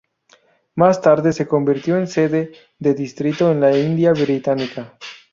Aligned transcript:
Más 0.73 0.99
tarde 0.99 1.31
se 1.31 1.47
convirtió 1.47 1.95
en 1.95 2.07
sede 2.07 2.53
de 2.79 2.95
distrito 2.95 3.51
en 3.51 3.61
la 3.61 3.77
India 3.77 4.13
británica. 4.13 4.97